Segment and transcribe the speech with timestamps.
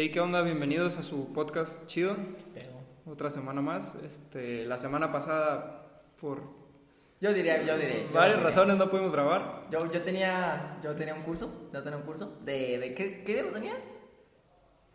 [0.00, 0.42] Hey, ¿qué onda?
[0.42, 2.14] Bienvenidos a su podcast chido.
[3.04, 3.96] Otra semana más.
[4.06, 6.40] Este, la semana pasada, por
[7.20, 8.04] Yo diría, yo diría.
[8.06, 9.64] yo varias razones no pudimos grabar.
[9.72, 13.32] Yo, yo tenía, yo tenía un curso, yo tenía un curso de, de ¿qué, ¿qué
[13.32, 13.72] día lo tenía?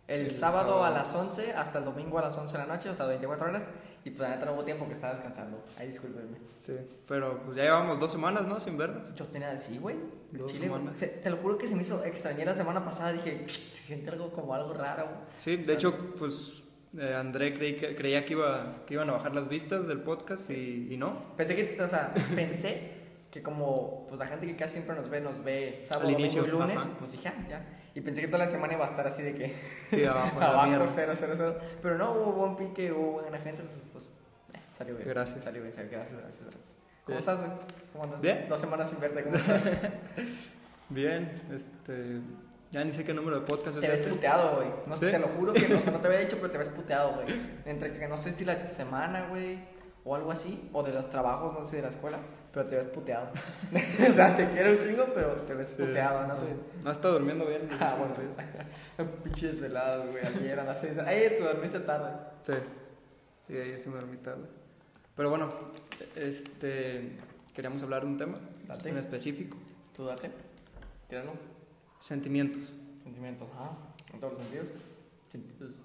[0.07, 0.85] El, sábado, sábado.
[0.85, 3.45] a las 11 hasta el domingo a las 11 de la noche, o sea, 24
[3.45, 3.69] horas.
[4.05, 5.63] Y pues la neta no hubo tiempo que estaba descansando.
[5.77, 6.37] Ahí discúlpenme.
[6.59, 6.73] Sí,
[7.07, 8.59] pero pues ya llevamos dos semanas, ¿no?
[8.59, 9.13] Sin vernos.
[9.15, 9.95] Yo tenía, sí, güey.
[10.31, 10.97] Dos Chile, semanas.
[10.99, 13.13] Se- Te lo juro que se me hizo extrañar la semana pasada.
[13.13, 15.07] Dije, se siente algo como algo raro.
[15.39, 16.63] Sí, de hecho, pues
[16.99, 20.49] eh, André creí que, creía que, iba, que iban a bajar las vistas del podcast
[20.49, 21.21] y, y no.
[21.37, 22.91] Pensé que, o sea, pensé
[23.31, 26.31] que como pues la gente que casi siempre nos ve, nos ve sábado, Al domingo
[26.33, 26.89] inicio, y lunes, ajá.
[26.99, 27.79] pues dije, ah, ya.
[27.95, 29.55] Y pensé que toda la semana iba a estar así de que
[29.89, 30.37] Sí, abajo.
[30.41, 30.87] abajo, mierda.
[30.87, 31.57] cero, cero, cero.
[31.81, 34.11] Pero no, hubo buen pique, hubo buena gente, entonces, pues
[34.53, 35.07] eh, salió bien.
[35.09, 35.43] Gracias.
[35.43, 36.77] Salió bien, salió, gracias, gracias, gracias.
[37.05, 37.51] ¿Cómo estás, güey?
[37.91, 38.21] ¿Cómo andas?
[38.21, 38.45] Bien.
[38.49, 39.69] Dos semanas sin verte, ¿cómo estás?
[40.89, 42.19] Bien, este.
[42.71, 44.11] Ya ni sé qué número de podcast te es ves este.
[44.13, 44.67] puteado, güey.
[44.87, 45.11] No, sé, ¿Sí?
[45.11, 47.27] Te lo juro que no, no te había dicho, pero te ves puteado, güey.
[47.65, 49.59] Entre que no sé si la semana, güey,
[50.03, 52.17] o algo así, o de los trabajos, no sé, de la escuela,
[52.53, 53.31] pero te ves puteado.
[53.73, 56.55] o sea, te quiero un chingo, pero te ves puteado, no sé.
[56.83, 57.67] No está durmiendo bien.
[57.79, 58.37] Ah, bueno, pues.
[59.23, 60.23] Pinche desvelado, güey.
[60.23, 60.99] Ayer a las 6.
[60.99, 62.11] Ay, tú dormiste tarde.
[62.43, 62.53] Sí.
[63.47, 64.45] Sí, ayer sí me dormí tarde.
[65.15, 65.49] Pero bueno,
[66.15, 67.17] este.
[67.53, 68.89] Queríamos hablar de un tema Date.
[68.89, 69.57] en específico:
[69.95, 70.31] Tú date.
[71.09, 71.33] Tíralo.
[71.99, 72.73] sentimientos.
[73.03, 73.71] Sentimientos, ajá.
[74.13, 74.67] En todos los sentidos.
[75.29, 75.83] Sentidos.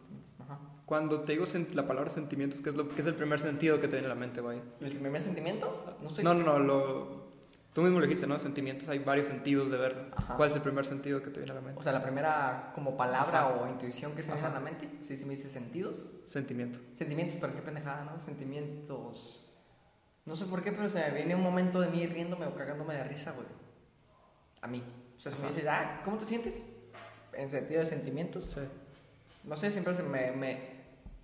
[0.89, 1.45] Cuando te digo
[1.75, 4.09] la palabra sentimientos, ¿qué es, lo, qué es el primer sentido que te viene a
[4.09, 4.63] la mente, vaya?
[4.81, 5.99] ¿El primer sentimiento?
[6.01, 6.23] No sé.
[6.23, 7.29] No, no, no, lo,
[7.75, 8.39] tú mismo lo dijiste, ¿no?
[8.39, 10.05] Sentimientos, hay varios sentidos de verlo.
[10.17, 10.37] Ajá.
[10.39, 11.79] ¿Cuál es el primer sentido que te viene a la mente?
[11.79, 13.49] O sea, la primera como palabra Ajá.
[13.61, 14.89] o intuición que se viene a la mente.
[15.03, 16.11] Sí, sí me dice sentidos.
[16.25, 16.79] Sentimiento.
[16.97, 18.19] Sentimientos, pero qué pendejada, ¿no?
[18.19, 19.45] Sentimientos.
[20.25, 22.95] No sé por qué, pero se me viene un momento de mí riéndome o cagándome
[22.95, 23.47] de risa, güey.
[24.63, 24.83] A mí.
[25.19, 25.55] O sea, si me Ajá.
[25.55, 26.63] dices, ah, ¿cómo te sientes?
[27.35, 28.47] En sentido de sentimientos.
[28.55, 28.61] Sí.
[29.45, 30.78] No sé, siempre se me, me-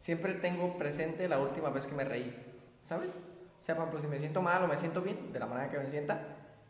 [0.04, 2.37] siempre tengo presente la última vez que me reí,
[2.82, 3.22] ¿sabes?
[3.59, 5.70] O sea, por ejemplo, si me siento mal o me siento bien, de la manera
[5.70, 6.20] que me sienta,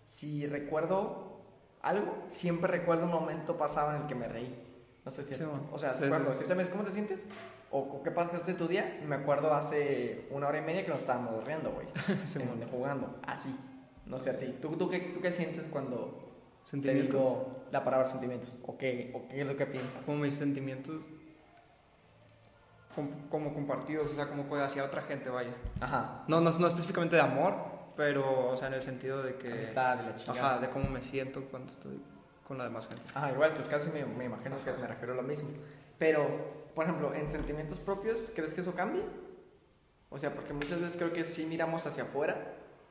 [0.04, 1.40] si recuerdo
[1.82, 4.56] algo, siempre recuerdo un momento pasado en el que me reí.
[5.04, 5.64] No sé si Sí, bueno.
[5.72, 6.44] o sea, Sí, cuando sí.
[6.48, 7.26] si cómo te sientes
[7.72, 11.44] o qué pasaste tu día, me acuerdo hace una hora y media que nos estábamos
[11.44, 11.88] riendo, güey,
[12.36, 12.50] bueno.
[12.52, 13.52] donde jugando, así.
[14.06, 14.54] No sé a ti.
[14.62, 16.36] ¿Tú, tú, qué, ¿Tú qué sientes cuando
[16.70, 18.60] te digo la palabra sentimientos?
[18.64, 20.04] ¿O qué, ¿O qué es lo que piensas?
[20.06, 21.02] Como mis sentimientos
[22.94, 25.54] com- como compartidos, o sea, como pues hacia otra gente, vaya.
[25.80, 26.24] Ajá.
[26.28, 27.54] No, no, no específicamente de amor,
[27.96, 29.52] pero, o sea, en el sentido de que...
[29.52, 30.50] Amistad, de la chingada.
[30.54, 32.00] Ajá, de cómo me siento cuando estoy
[32.46, 33.02] con la demás gente.
[33.14, 35.48] Ajá, igual, pues casi me, me imagino que me refiero a lo mismo.
[35.98, 36.26] Pero,
[36.74, 39.02] por ejemplo, en sentimientos propios, ¿crees que eso cambia?
[40.10, 42.36] O sea, porque muchas veces creo que sí miramos hacia afuera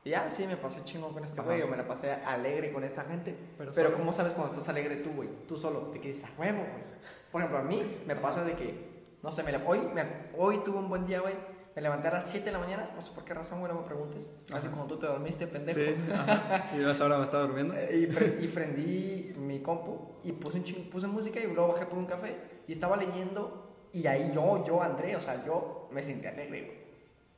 [0.03, 2.83] y ah, sí, me pasé chingón con este güey o me la pasé alegre con
[2.83, 3.37] esta gente.
[3.57, 3.93] Pero Pero.
[3.93, 5.29] ¿cómo sabes cuando estás alegre tú, güey?
[5.47, 6.83] Tú solo, te quedas a huevo, güey.
[7.31, 8.92] Por ejemplo, a mí me pasa de que,
[9.23, 10.03] no sé, me la- hoy, me,
[10.37, 11.35] hoy tuve un buen día, güey.
[11.75, 13.79] Me levanté a las 7 de la mañana, no sé por qué razón, güey, no
[13.81, 14.29] me preguntes.
[14.51, 15.79] Así como tú te dormiste, pendejo.
[15.79, 16.69] Sí, ajá.
[16.75, 17.73] Y yo hasta ahora me estaba durmiendo.
[17.75, 21.69] Eh, Y, pre- y prendí mi compu y puse, un ching- puse música y luego
[21.69, 22.35] bajé por un café
[22.67, 26.83] y estaba leyendo y ahí yo, yo, André, o sea, yo me sentí alegre, güey.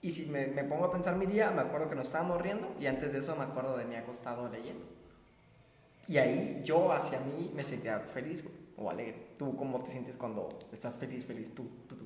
[0.01, 2.67] Y si me, me pongo a pensar mi día, me acuerdo que nos estábamos riendo
[2.77, 4.83] y antes de eso me acuerdo de mí acostado leyendo.
[6.09, 9.35] Y ahí yo hacia mí me sentía feliz, güey, o alegre.
[9.37, 11.53] ¿Tú cómo te sientes cuando estás feliz, feliz?
[11.53, 12.05] Tú, tú, tú.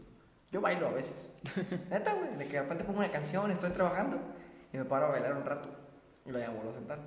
[0.51, 1.31] Yo bailo a veces.
[1.89, 4.17] Neta, güey, de que de repente pongo una canción, estoy trabajando
[4.73, 5.69] y me paro a bailar un rato
[6.25, 6.99] y luego ya me vuelvo a sentar.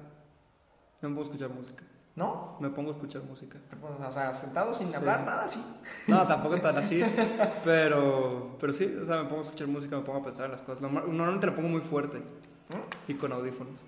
[1.03, 1.85] No me a escuchar música.
[2.15, 2.59] ¿No?
[2.61, 3.59] Me pongo a escuchar música.
[4.07, 4.95] O sea, sentado sin Sí.
[4.95, 5.65] hablar nada, sí.
[6.07, 7.01] No, tampoco tan así,
[7.65, 10.53] pero, pero sí, o sea, me pongo a escuchar música, me pongo a pensar en
[10.53, 10.83] las cosas.
[10.83, 13.11] Normal- Normalmente la pongo muy fuerte ¿Mm?
[13.11, 13.81] y con audífonos.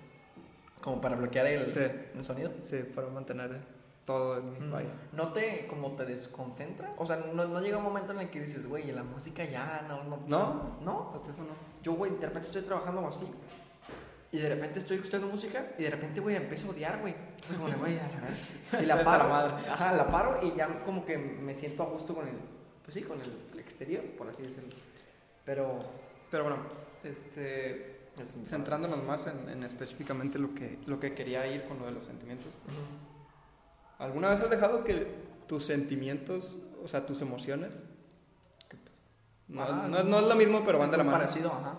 [0.81, 1.79] Como para bloquear el, Sí.
[2.15, 2.51] el sonido.
[2.63, 3.61] Sí, para mantener
[4.05, 4.89] todo en mi Mm, vaya.
[5.13, 6.93] ¿No te, como te desconcentra?
[6.97, 9.85] O sea, no, no llega un momento en el que dices, güey, la música ya,
[9.87, 10.19] no, no.
[10.27, 10.77] ¿No?
[10.81, 11.11] No.
[11.15, 11.55] Hasta eso no.
[11.83, 13.27] Yo, güey, de repente estoy trabajando así.
[14.31, 17.13] Y de repente estoy escuchando música y de repente, güey, empiezo a odiar, güey.
[17.13, 18.51] Entonces, como, de, güey, a la vez.
[18.81, 19.23] Y la paro.
[19.23, 19.69] la madre.
[19.69, 22.35] Ajá, la paro y ya como que me siento a gusto con el,
[22.83, 24.75] pues sí, con el exterior, por así decirlo.
[25.45, 25.79] Pero,
[26.29, 26.57] Pero bueno,
[27.03, 31.85] este, es centrándonos más en, en específicamente lo que, lo que quería ir con lo
[31.85, 32.53] de los sentimientos.
[33.97, 35.07] ¿Alguna vez has dejado que
[35.47, 37.83] tus sentimientos, o sea, tus emociones,
[39.47, 41.17] No, Ajá, no, es- no es lo mismo, pero van de la mano.
[41.19, 41.75] Parecido, ajá.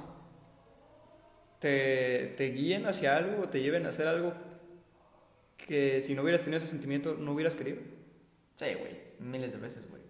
[1.58, 4.32] Te, te guíen hacia algo o te lleven a hacer algo
[5.56, 7.80] que si no hubieras tenido ese sentimiento no hubieras querido.
[8.54, 8.96] Sí, güey.
[9.18, 10.02] Miles de veces, güey.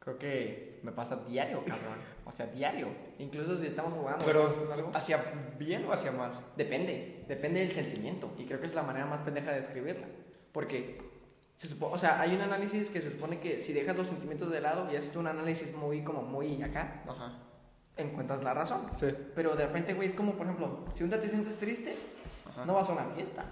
[0.00, 1.98] Creo que me pasa diario, cabrón.
[2.24, 2.88] O sea, diario.
[3.18, 4.24] Incluso si estamos jugando.
[4.24, 4.90] Pero, algo.
[4.94, 5.22] ¿hacia
[5.58, 6.46] bien o hacia mal?
[6.56, 7.24] Depende.
[7.28, 8.32] Depende del sentimiento.
[8.38, 10.06] Y creo que es la manera más pendeja de describirla.
[10.52, 10.98] Porque,
[11.58, 14.50] se supo- o sea, hay un análisis que se supone que si dejas los sentimientos
[14.50, 17.32] de lado y haces un análisis muy, como muy acá, Ajá.
[17.96, 18.82] encuentras la razón.
[18.98, 19.08] Sí.
[19.34, 21.96] Pero de repente, güey, es como, por ejemplo, si un día te sientes triste,
[22.48, 22.64] Ajá.
[22.64, 23.44] no vas a una fiesta.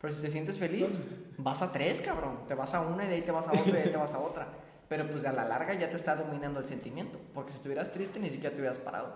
[0.00, 1.04] Pero si te sientes feliz,
[1.38, 2.46] vas a tres, cabrón.
[2.46, 3.96] Te vas a una y de ahí te vas a otra y de ahí te
[3.96, 4.46] vas a otra.
[4.88, 7.18] Pero pues a la larga ya te está dominando el sentimiento.
[7.34, 9.12] Porque si estuvieras triste ni siquiera te hubieras parado.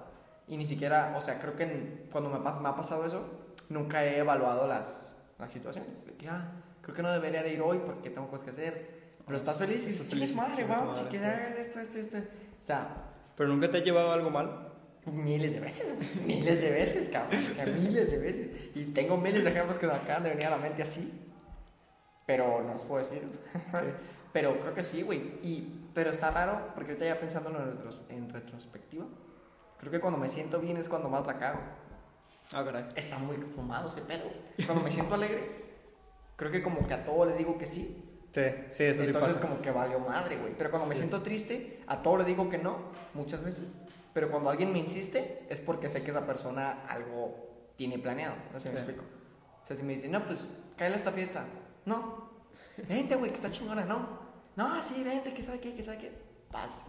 [0.49, 3.25] Y ni siquiera, o sea, creo que en- cuando me, pas- me ha pasado eso,
[3.69, 6.05] nunca he evaluado las, las situaciones.
[6.05, 6.51] De que, ah,
[6.83, 9.03] creo que no debería de ir hoy porque tengo cosas que hacer.
[9.25, 11.61] Pero estás feliz y dices, feliz, madre, vamos, si quieres sí.
[11.61, 12.19] esto, esto, esto.
[12.19, 12.89] O sea,
[13.37, 14.69] ¿Pero nunca te ha llevado algo mal?
[15.07, 15.95] Miles de veces,
[16.27, 17.39] miles de veces, cabrón.
[17.39, 18.51] O sea, miles de veces.
[18.75, 21.13] Y tengo miles de ejemplos que me acaban de venir a la mente así.
[22.27, 23.23] Pero no los puedo decir.
[24.33, 25.19] Pero creo que sí, güey.
[25.43, 29.05] Y, pero está raro, porque ahorita ya pensando en, retros- en retrospectiva,
[29.79, 31.61] creo que cuando me siento bien es cuando más la cago.
[32.55, 32.87] Ah, caray.
[32.97, 34.25] Está muy fumado ese pedo.
[34.65, 35.62] Cuando me siento alegre,
[36.43, 38.05] creo que como que a todo le digo que sí.
[38.35, 38.41] Sí,
[38.73, 40.55] sí, eso sí Entonces como que valió madre, güey.
[40.57, 41.01] Pero cuando me Sí.
[41.03, 42.79] siento triste, a todo le digo que no,
[43.15, 43.79] muchas veces.
[44.15, 48.35] Pero cuando alguien me insiste, es porque sé que esa persona algo tiene planeado.
[48.53, 48.87] No sé si me Sí.
[48.91, 49.05] explico.
[49.63, 51.45] O sea, si me dice, no, pues, cállale a esta fiesta.
[51.85, 52.31] No.
[52.89, 53.85] Vente, güey, que está chingona.
[53.85, 54.19] No.
[54.57, 56.13] No, sí, vente, que sabe qué, que sabe qué.
[56.51, 56.83] Vas.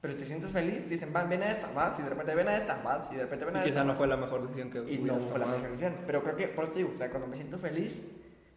[0.00, 1.98] Pero si te sientes feliz, dicen, van, ven a esta, vas.
[1.98, 3.08] Y de repente ven a esta, vas.
[3.10, 3.82] Y de repente ven Y a quizá esta.
[3.84, 3.98] no vas.
[3.98, 5.50] fue la mejor decisión que Y no fue la tomado.
[5.52, 5.94] mejor decisión.
[6.06, 8.02] Pero creo que, por eso te digo, o sea, cuando me siento feliz,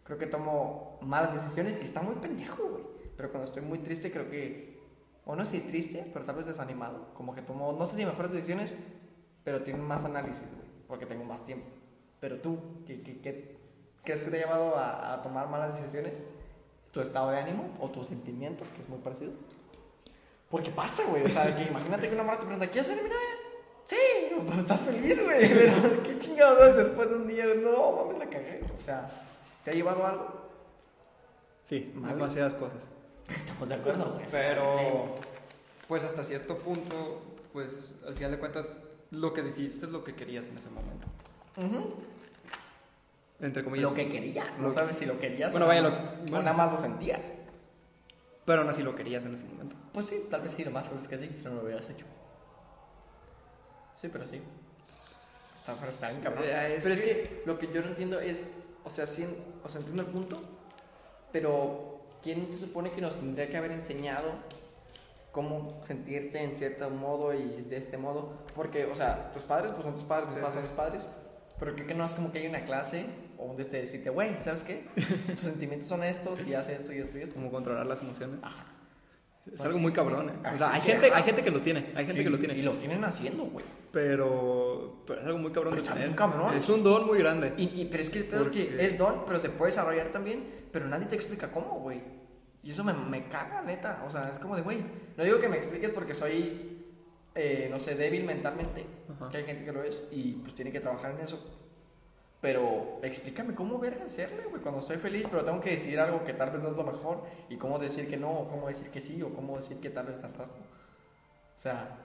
[0.04, 2.84] creo que tomo malas decisiones y está muy pendejo, güey.
[3.16, 4.80] Pero cuando estoy muy triste, creo que,
[5.24, 8.32] o no sé triste, pero tal vez desanimado, como que tomo, no sé si mejores
[8.32, 8.74] decisiones,
[9.44, 11.66] pero tiene más análisis, güey, porque tengo más tiempo.
[12.20, 13.56] Pero tú, ¿qué, qué, qué
[14.04, 16.22] crees que te ha llevado a, a tomar malas decisiones?
[16.92, 19.32] ¿Tu estado de ánimo o tu sentimiento, que es muy parecido?
[20.50, 21.24] Porque pasa, güey.
[21.24, 23.40] O sea, que imagínate que una morra te pregunta, ¿quieres ser mi novia?
[23.84, 23.96] Sí,
[24.46, 25.48] pues estás feliz, güey.
[25.54, 27.44] Pero qué chingados después de un día.
[27.56, 28.60] No, mames, la cagué.
[28.76, 29.08] O sea,
[29.64, 30.48] ¿te ha llevado algo?
[31.64, 32.12] Sí, Mal.
[32.16, 32.78] demasiadas cosas.
[33.28, 34.26] Estamos de acuerdo, güey.
[34.30, 34.84] Pero, Sí.
[35.86, 37.22] pues hasta cierto punto,
[37.52, 38.76] pues al final de cuentas,
[39.12, 41.06] lo que decidiste es lo que querías en ese momento.
[43.40, 43.90] Entre comillas.
[43.90, 44.58] Lo que querías.
[44.58, 46.42] No Lo- sabes si lo querías Bueno, o, vaya, lo- bueno.
[46.42, 47.30] nada más lo sentías.
[48.44, 49.76] Pero aún así lo querías en ese momento.
[49.92, 51.88] Pues sí, tal vez sí, lo más seguro es que sí, si no lo hubieras
[51.88, 52.04] hecho.
[53.94, 54.42] Sí, pero sí.
[55.58, 56.44] Está, pero está bien cabrón.
[56.44, 58.48] Es pero es que- que lo que yo no entiendo es,
[58.84, 59.26] o sea, sí,
[59.64, 60.40] o sea, entiendo el punto,
[61.32, 64.24] pero ¿quién se supone que nos tendría que haber enseñado
[65.32, 68.32] cómo sentirte en cierto modo y de este modo?
[68.54, 70.60] Porque, o sea, tus padres, pues son tus padres, tus Sí, padres sí.
[70.60, 71.02] son tus padres,
[71.58, 73.06] pero creo que no es como que hay una clase
[73.38, 74.86] o donde te decirte, güey, ¿sabes qué?
[75.26, 77.34] Tus sentimientos son estos y haces esto y esto y esto.
[77.36, 78.42] Como controlar las emociones.
[78.42, 78.66] Ajá.
[79.52, 80.48] Es algo muy cabrón, ¿eh?
[80.54, 82.54] O sea, hay gente, hay gente que lo tiene, hay gente Sí, que lo tiene.
[82.54, 83.64] Y lo tienen haciendo, güey.
[83.90, 86.14] Pero, pero es algo muy cabrón Pero de tener.
[86.14, 86.54] cabrón.
[86.54, 87.54] Es un don muy grande.
[87.56, 90.08] Y, y- pero es que el pedo es que es don, pero se puede desarrollar
[90.08, 92.00] también, pero nadie te explica cómo, güey.
[92.62, 94.04] Y eso me, me caga, neta.
[94.06, 94.84] O sea, es como de, güey,
[95.16, 96.84] no digo que me expliques porque soy,
[97.34, 99.30] eh, no sé, débil mentalmente, Ajá.
[99.30, 101.59] que hay gente que lo es, y pues tiene que trabajar en eso.
[102.40, 106.32] Pero explícame cómo verga hacerle, güey, cuando estoy feliz, pero tengo que decir algo que
[106.32, 109.00] tal vez no es lo mejor, y cómo decir que no, o cómo decir que
[109.00, 110.54] sí, o cómo decir que tal vez al rato.
[111.56, 111.98] O sea,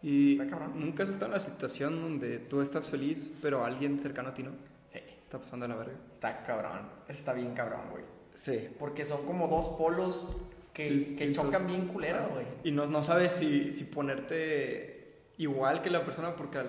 [0.00, 4.28] Y Está nunca has estado en la situación donde tú estás feliz, pero alguien cercano
[4.28, 4.52] a ti no.
[4.86, 5.94] sí, Está pasando la verga.
[6.12, 8.04] está cabrón, está bien cabrón, güey.
[8.36, 8.68] Sí.
[8.78, 10.36] Porque son como dos polos
[10.72, 12.46] que, que chocan bien culero, güey.
[12.62, 16.62] Y no, no sabes si, si ponerte igual que la persona porque,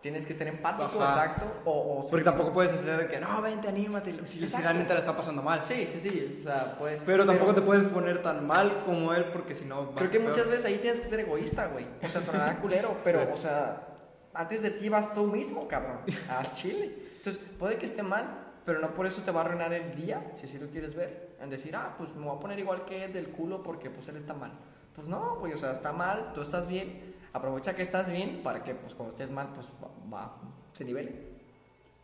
[0.00, 1.24] Tienes que ser empático, Ajá.
[1.26, 1.44] exacto.
[1.66, 5.14] O, o porque tampoco puedes hacer que no, vente, anímate, si, si realmente la está
[5.14, 5.62] pasando mal.
[5.62, 6.38] Sí, sí, sí.
[6.40, 9.90] O sea, puede- Pero tampoco te puedes poner tan mal como él porque si no...
[9.94, 10.30] Creo que peor.
[10.30, 11.86] muchas veces ahí tienes que ser egoísta, güey.
[12.02, 13.28] O sea, sonará culero, pero, Sí.
[13.34, 13.88] o sea,
[14.32, 15.98] antes de ti vas tú mismo, cabrón.
[16.30, 16.96] Al chile.
[17.18, 20.30] Entonces, puede que esté mal, pero no por eso te va a arruinar el día,
[20.32, 21.36] si así lo quieres ver.
[21.42, 24.08] En decir, ah, pues me voy a poner igual que él del culo porque pues
[24.08, 24.52] él está mal.
[24.94, 27.10] Pues no, güey, o sea, está mal, tú estás bien.
[27.32, 30.36] Aprovecha que estás bien para que, pues, cuando estés mal, pues va, va-
[30.72, 31.30] se nivele.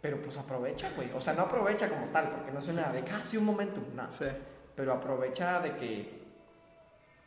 [0.00, 1.10] Pero pues aprovecha, güey.
[1.16, 4.12] O sea, no aprovecha como tal, porque no suena de que, ah, un momento, no.
[4.12, 4.26] Sí.
[4.76, 6.22] Pero aprovecha de que,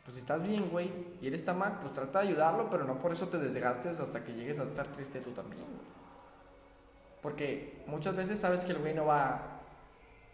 [0.04, 0.90] pues si estás bien, güey,
[1.20, 4.24] y él está mal, pues trata de ayudarlo, pero no por eso te desgastes hasta
[4.24, 5.90] que llegues a estar triste tú también, güey.
[7.20, 9.60] Porque muchas veces sabes que el güey no va,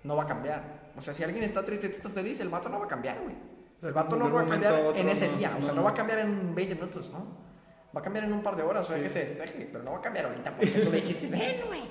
[0.05, 0.93] no va a cambiar.
[0.97, 2.89] O sea, si alguien está triste y tú estás feliz, el vato no va a
[2.89, 3.35] cambiar, güey.
[3.81, 5.83] sea, El vato no va a cambiar en ese día, o sea, no.
[5.83, 7.27] va a cambiar en 20 minutos, ¿no?
[7.97, 9.05] Va a cambiar en un par de horas, o sea, Sí.
[9.05, 9.69] que se despeje.
[9.73, 11.83] Pero no va a cambiar ahorita porque tú le dijiste, ven, güey.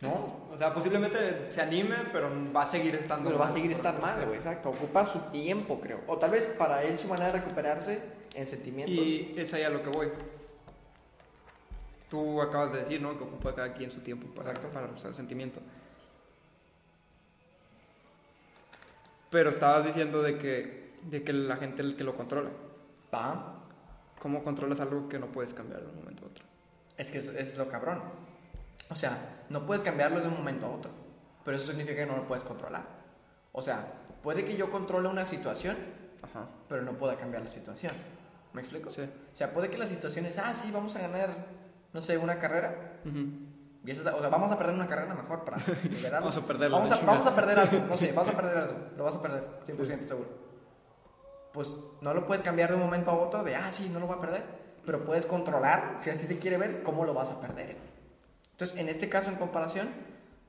[0.00, 3.72] No, O sea, posiblemente se anime, pero va a seguir estando pero va a seguir
[3.72, 4.70] estando mal, güey, exacto.
[4.70, 6.00] Ocupa su tiempo, creo.
[6.08, 8.00] O tal vez para él su manera de recuperarse
[8.34, 8.94] en sentimientos.
[8.96, 10.08] Y es ahí a lo que voy.
[12.10, 13.16] Tú acabas de decir, ¿no?
[13.16, 15.60] Que ocupa cada quien su tiempo para, para procesar el sentimiento.
[19.30, 22.50] Pero estabas diciendo de que, de que la gente el que lo controla.
[23.12, 23.63] Va.
[24.24, 26.44] ¿Cómo controlas algo que no puedes cambiar de un momento a otro?
[26.96, 28.00] Es que es, es lo cabrón.
[28.88, 29.18] O sea,
[29.50, 30.90] no puedes cambiarlo de un momento a otro.
[31.44, 32.86] Pero eso significa que no lo puedes controlar.
[33.52, 33.84] O sea,
[34.22, 35.76] puede que yo controle una situación,
[36.22, 36.46] Ajá.
[36.70, 37.92] pero no pueda cambiar la situación.
[38.54, 38.88] ¿Me explico?
[38.88, 39.02] Sí.
[39.02, 41.28] O sea, puede que la situación es, ah, sí, vamos a ganar,
[41.92, 42.94] no sé, una carrera.
[43.04, 43.26] Ujú.
[43.84, 46.30] Y esa es- o sea, vamos a perder una carrera mejor para liberarlo.
[46.30, 48.78] Vamos a perderla, Vamos a, vamos a perder algo, no sé, vas a perder algo.
[48.96, 50.43] Lo vas a perder, 100% seguro.
[51.54, 54.08] Pues no lo puedes cambiar de un momento a otro de, ah, sí, no lo
[54.08, 54.42] va a perder.
[54.84, 57.76] Pero puedes controlar, si así se quiere ver, cómo lo vas a perder.
[58.50, 59.88] Entonces, en este caso, en comparación,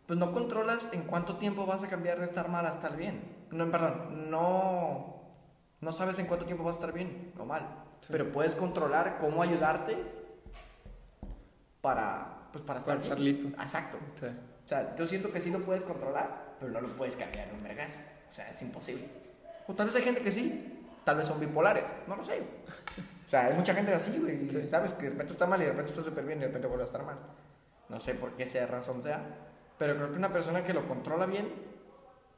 [0.07, 3.21] pues no controlas en cuánto tiempo vas a cambiar de estar mal a estar bien.
[3.51, 5.21] No, perdón, no,
[5.79, 7.67] no sabes en cuánto tiempo vas a estar bien o mal.
[8.09, 9.97] Pero puedes controlar cómo ayudarte
[11.81, 13.47] para, pues, para estar Para estar listo.
[13.61, 13.99] Exacto.
[14.19, 14.25] Sí.
[14.25, 17.55] O sea, yo siento que sí lo puedes controlar, pero no lo puedes cambiar en
[17.57, 17.99] un vergazo.
[18.27, 19.07] O sea, es imposible.
[19.67, 20.74] O tal vez hay gente que sí,
[21.05, 22.41] tal vez son bipolares, no lo sé.
[23.25, 25.65] O sea, hay mucha gente así, güey, y sabes que de repente está mal y
[25.65, 27.17] de repente está súper bien y de repente vuelve a estar mal.
[27.89, 29.23] No sé por qué sea razón sea,
[29.77, 31.47] pero creo que una persona que lo controla bien,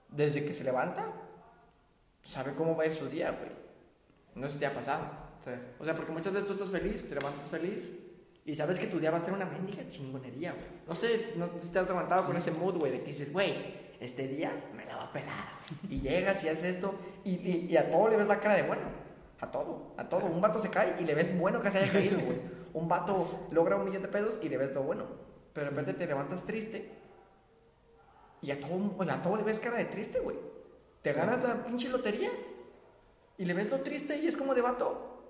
[0.10, 1.14] desde que se levanta,
[2.24, 3.52] sabe cómo va a ir su día, güey.
[4.36, 5.06] No sé si te ha pasado.
[5.44, 5.52] Sí.
[5.80, 7.90] O sea, porque muchas veces tú estás feliz, te levantas feliz
[8.46, 10.66] y sabes que tu día va a ser una mendiga chingonería, güey.
[10.88, 13.54] No sé, no si te has levantado con ese mood, güey, de que dices, güey,
[14.00, 14.52] este día
[14.98, 15.46] va a pelar.
[15.89, 18.63] Y llegas y haces esto y, y- y a todo le ves la cara de
[18.63, 18.84] bueno.
[19.39, 20.25] A todo, a todo.
[20.25, 22.39] Un vato se cae y le ves bueno que se haya caído, güey.
[22.74, 25.06] Un vato logra un millón de pesos y le ves lo bueno.
[25.54, 26.92] Pero de repente te levantas triste
[28.42, 30.38] y a todo, a todo le ves cara de triste, güey.
[31.01, 32.30] Te ganas la pinche lotería
[33.38, 35.24] y le ves lo triste y es como de vato.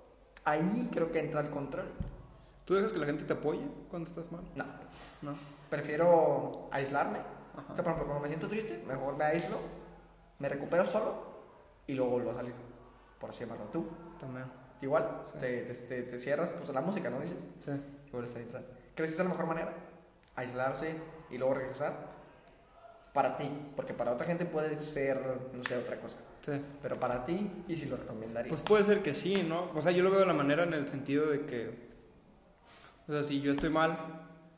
[0.43, 1.85] Ahí creo que entra el control.
[2.65, 4.41] ¿Tú dejas que la gente te apoye cuando estás mal?
[4.55, 4.65] No,
[5.21, 5.37] No.
[5.69, 7.19] prefiero aislarme.
[7.57, 7.71] Ajá.
[7.71, 9.57] O sea, por ejemplo, cuando me siento triste, mejor me aíslo,
[10.39, 11.15] me recupero solo
[11.87, 12.53] y luego vuelvo a salir.
[13.19, 13.65] Por así llamarlo.
[13.65, 13.85] Tú,
[14.19, 14.45] También.
[14.81, 15.39] igual, Sí.
[15.39, 17.37] te, te- te- te cierras, pues la música, ¿no dices?
[17.65, 17.71] Sí.
[18.07, 18.63] Y vuelves a aislar.
[18.95, 19.73] ¿Crees que es la mejor manera?
[20.35, 20.95] Aislarse
[21.31, 22.15] y luego regresar.
[23.13, 25.19] Para ti, porque para otra gente puede ser,
[25.51, 26.17] no sé, otra cosa.
[26.45, 26.61] Sí.
[26.83, 28.49] Pero para ti, y si lo recomendarías.
[28.49, 29.71] Pues puede ser que sí, ¿no?
[29.73, 31.87] O sea, yo lo veo de la manera en el sentido de que,
[33.07, 33.91] o sea, si yo estoy mal,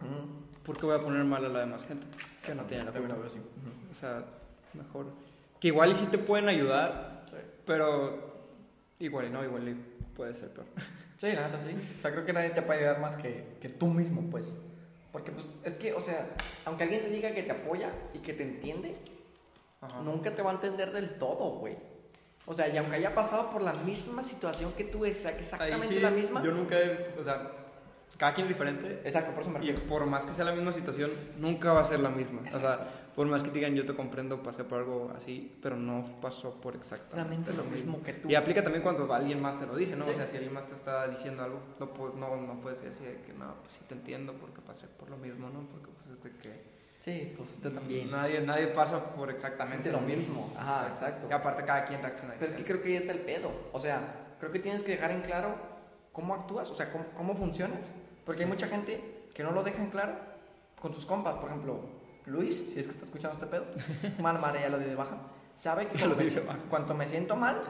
[0.02, 0.39] Ujú.
[0.64, 2.06] ¿Por qué voy a poner mal a la demás gente?
[2.36, 3.16] Es que no, tiene la culpa.
[3.26, 3.40] así.
[3.92, 4.24] O sea,
[4.74, 5.08] mejor.
[5.60, 7.36] Que igual y sí te pueden ayudar, Sí.
[7.66, 8.34] pero
[9.00, 9.74] igual y no, igual y
[10.16, 10.68] puede ser peor.
[11.20, 11.76] Sí, la neta sí.
[11.98, 14.56] O sea, creo que nadie te puede ayudar más que, que tú mismo, pues.
[15.12, 16.30] Porque, pues, es que, o sea,
[16.64, 18.96] aunque alguien te diga que te apoya y que te entiende,
[19.82, 20.00] Ajá.
[20.02, 21.76] nunca te va a entender del todo, güey.
[22.46, 25.88] O sea, y aunque haya pasado por la misma situación que tú, esa- Ahí exactamente
[25.90, 26.42] sí, la misma.
[26.42, 27.52] Yo nunca he, o sea,
[28.18, 29.84] cada quien es diferente Exacto, por eso me y refiero.
[29.90, 32.42] por más que sea la misma situación, nunca va a ser la misma.
[32.42, 32.68] O Exacto.
[32.84, 36.06] sea, por más que te digan yo te comprendo, pasé por algo así, pero no
[36.22, 38.30] pasó por exactamente lo mismo que tú.
[38.30, 40.06] Y aplica también cuando alguien más te lo dice, ¿no?
[40.06, 40.12] Sí.
[40.12, 43.22] O sea, si alguien más te está diciendo algo, no, no, no puedes decir de
[43.22, 45.62] que no, pues sí te entiendo porque pasé por lo mismo, ¿no?
[45.68, 48.12] Porque pues es de que Sí, pues tú también.
[48.12, 50.54] nadie, nadie pasa por exactamente lo mismo.
[50.58, 51.28] Ajá, exacto.
[51.30, 53.50] Y aparte cada quien reacciona Pero es que creo que ahí está el pedo.
[53.72, 55.56] O sea, creo que tienes que dejar en claro
[56.20, 57.92] cómo actúas, o sea, cómo, cómo funcionas.
[58.26, 60.14] Porque hay mucha gente que no lo deja en claro
[60.82, 61.36] con sus compas.
[61.36, 61.80] Por ejemplo,
[62.26, 63.66] Luis, si es que está escuchando este pedo,
[64.22, 65.18] man, madre, ya lo di de baja,
[65.56, 66.26] sabe que cuando me,
[66.70, 67.64] cuando me siento mal,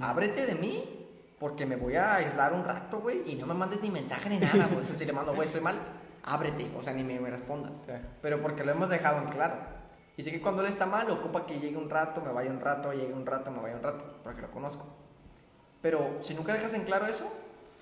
[0.00, 1.06] ábrete de mí,
[1.38, 4.38] porque me voy a aislar un rato, güey, y no me mandes ni mensaje ni
[4.38, 4.80] nada, güey.
[4.80, 5.78] O sea, si le mando, güey, estoy mal,
[6.24, 7.76] ábrete, o sea, ni me, me respondas.
[7.84, 7.92] Sí.
[8.22, 9.56] Pero porque lo hemos dejado en claro.
[10.16, 12.60] Y sé que cuando él está mal, ocupa que llegue un rato, me vaya un
[12.60, 14.86] rato, llegue un rato, me vaya un rato, porque lo conozco.
[15.82, 17.30] Pero si nunca dejas en claro eso,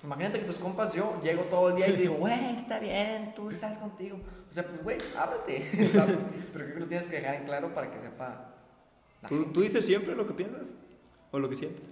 [0.05, 3.33] imagínate que tus compas, yo llego todo el día y te digo, güey, está bien,
[3.35, 4.17] tú estás contigo.
[4.49, 6.17] O sea, pues, güey, ábrete, ¿sabes?
[6.53, 8.53] Pero creo que lo tienes que dejar en claro para que sepa.
[9.27, 9.45] ¿Tú.
[9.45, 10.69] ¿Tú dices siempre lo que piensas?
[11.31, 11.85] ¿O lo que sientes?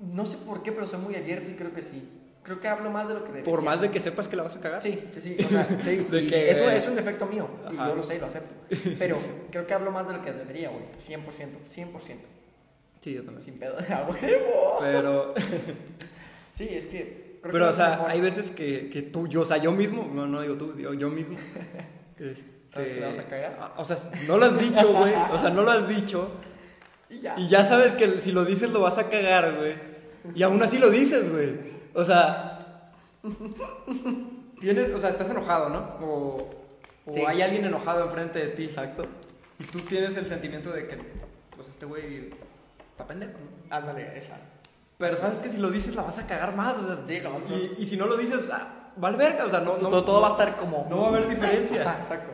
[0.00, 2.06] No sé por qué, pero soy muy abierto y creo que sí.
[2.44, 3.50] Creo que hablo más de lo que debería.
[3.50, 4.80] Por más de que sepas que la vas a cagar.
[4.80, 5.36] Sí, sí, sí.
[5.44, 7.48] O sea, sí, De que- eso es un defecto mío.
[7.70, 8.54] Y yo lo sé y lo acepto.
[8.98, 9.18] Pero
[9.50, 10.84] creo que hablo más de lo que debería, güey.
[10.98, 11.24] 100%,
[11.66, 12.16] 100%.
[13.00, 13.40] Sí, yo también.
[13.44, 13.76] Sin pedo.
[13.78, 14.76] ¡A huevo!
[14.80, 15.34] Pero,
[16.54, 17.27] Sí, es que.
[17.40, 18.10] Creo pero que o sea, mejor.
[18.10, 20.92] hay veces que, que tú, yo, o sea, yo mismo, no, no digo tú, digo
[20.94, 21.36] yo mismo.
[22.18, 23.56] este, ¿Sabes que la vas a cagar?
[23.60, 25.14] ah, O sea, no lo has dicho, güey.
[25.32, 26.30] O sea, no lo has dicho.
[27.10, 27.34] Y ya.
[27.38, 29.74] Y ya sabes que si lo dices lo vas a cagar, güey.
[30.34, 31.54] Y aún así lo dices, güey.
[31.94, 32.92] O sea,
[34.60, 35.78] Tienes, o sea, estás enojado, ¿no?
[36.06, 36.50] O,
[37.06, 37.20] o Sí.
[37.26, 38.64] hay alguien enojado enfrente de ti.
[38.64, 39.06] Exacto.
[39.58, 40.98] Y tú tienes el sentimiento de que,
[41.56, 42.30] pues este güey
[42.90, 43.74] está pendejo, ¿no?
[43.74, 44.36] Ándale, esa.
[44.98, 46.98] Pero sabes que si lo dices la vas a cagar más, o sea.
[47.06, 49.60] Sí, la vas a- y, y si no lo dices, ah, vale verga, o sea,
[49.60, 50.86] no, no, todo, todo va a estar como.
[50.90, 51.82] no va a haber diferencia.
[51.88, 52.32] Ajá, exacto.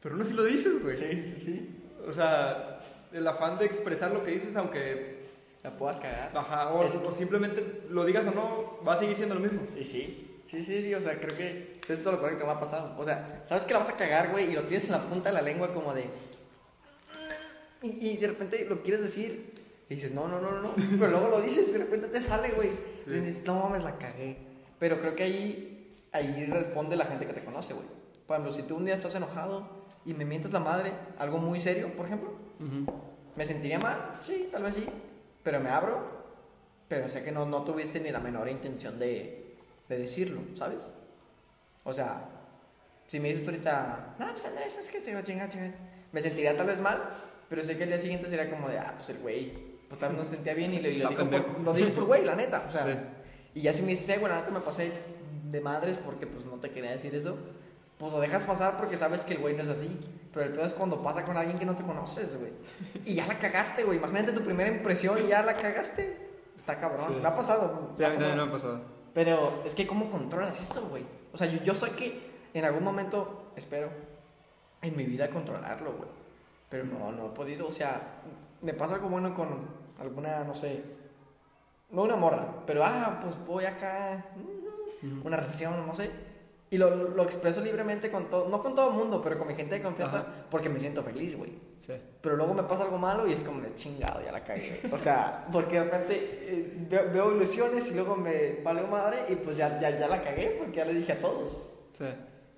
[0.00, 0.96] Pero no si lo dices, güey.
[0.96, 1.84] Sí, sí, sí.
[2.06, 2.80] O sea,
[3.12, 5.18] el afán de expresar lo que dices, aunque.
[5.62, 6.30] La puedas cagar.
[6.34, 9.60] Ajá, o, o simplemente lo digas o no, va a seguir siendo lo mismo.
[9.76, 12.52] Y sí, sí, sí, sí, o sea, creo que es todo lo correcto que me
[12.52, 12.94] ha pasado.
[12.96, 15.30] O sea, sabes que la vas a cagar, güey, y lo tienes en la punta
[15.30, 16.04] de la lengua como de...
[17.82, 19.52] Y, y de repente lo quieres decir
[19.88, 20.74] y dices, no, no, no, no, no.
[20.98, 22.70] Pero luego lo dices de repente te sale, güey.
[23.04, 23.10] Sí.
[23.10, 24.36] Y dices, no mames, la cagué.
[24.78, 27.86] Pero creo que ahí, ahí responde la gente que te conoce, güey.
[28.26, 29.66] Por ejemplo, si tú un día estás enojado
[30.04, 32.32] y me mientes la madre, algo muy serio, por ejemplo,
[33.34, 34.18] ¿me sentiría mal?
[34.20, 34.86] Sí, tal vez sí.
[35.42, 36.02] Pero me abro,
[36.88, 39.56] pero sé que no, no tuviste ni la menor intención de,
[39.88, 40.82] de decirlo, ¿sabes?
[41.84, 42.28] O sea,
[43.06, 45.72] si me dices ahorita, no, pues Andrés, es que se va a chingar, chingar",
[46.12, 47.02] Me sentiría tal vez mal,
[47.48, 50.12] pero sé que el día siguiente sería como de, ah, pues el güey, pues vez
[50.12, 51.58] no se sentía bien y le, y lo, dijo por, pendejo.
[51.62, 52.64] lo dijo por güey, la neta.
[52.68, 52.98] O sea, Sí.
[53.54, 54.92] y ya si me dices, bueno, la neta me pasé
[55.44, 57.36] de madres porque pues no te quería decir eso,
[57.98, 59.88] pues lo dejas pasar porque sabes que el güey no es así.
[60.32, 62.52] Pero el peor es cuando pasa con alguien que no te conoces, güey.
[63.06, 63.96] Y ya la cagaste, güey.
[63.98, 66.28] Imagínate tu primera impresión y ya la cagaste.
[66.54, 67.14] Está cabrón.
[67.14, 67.20] Sí.
[67.22, 67.94] Me ha pasado.
[67.98, 68.28] Me ha mí pasado.
[68.30, 68.80] también me ha pasado.
[69.14, 71.02] Pero es que ¿cómo controlas esto, güey?
[71.32, 73.88] O sea, yo, yo sé que en algún momento, espero,
[74.82, 76.10] en mi vida controlarlo, güey.
[76.68, 77.66] Pero no, no he podido.
[77.66, 78.20] O sea,
[78.62, 79.48] me pasa algo bueno con
[79.98, 80.82] alguna, no sé,
[81.90, 84.26] no una morra, pero ah, pues voy acá,
[85.24, 86.10] una relación, no sé.
[86.70, 89.54] Y lo, lo expreso libremente con todo, no con todo el mundo, pero con mi
[89.54, 90.46] gente de confianza, Ajá.
[90.50, 91.58] porque me siento feliz, güey.
[91.78, 91.94] Sí.
[92.20, 94.82] Pero luego me pasa algo malo y es como de chingado, ya la cagué.
[94.92, 99.36] O sea, porque de repente eh, veo, veo ilusiones y luego me valeo madre y
[99.36, 101.62] pues ya, ya, ya la cagué porque ya le dije a todos.
[101.92, 102.04] Sí.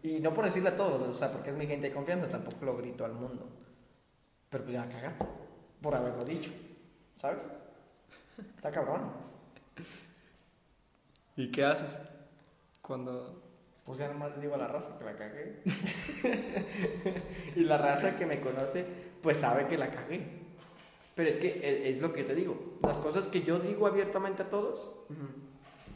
[0.02, 2.64] Y no por decirle a todos, o sea, porque es mi gente de confianza, tampoco
[2.64, 3.48] lo grito al mundo.
[4.48, 5.24] Pero pues ya la cagaste
[5.82, 6.50] por haberlo dicho,
[7.16, 7.46] ¿sabes?
[8.56, 9.10] Está cabrón.
[11.36, 11.90] ¿Y qué haces
[12.82, 13.42] cuando
[13.84, 15.62] Pues ya nomás le digo a la raza que la cagué.
[17.56, 18.84] y la raza que me conoce,
[19.22, 20.40] pues sabe que la cagué.
[21.14, 22.78] Pero es que es, es lo que te digo.
[22.82, 24.90] Las cosas que yo digo abiertamente a todos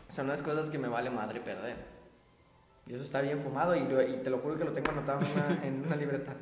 [0.09, 1.77] son las cosas que me vale madre perder.
[2.87, 5.21] Y eso está bien fumado y, lo- y te lo juro que lo tengo anotado
[5.21, 6.35] en una, en una libreta.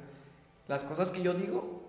[0.69, 1.82] Las cosas que yo digo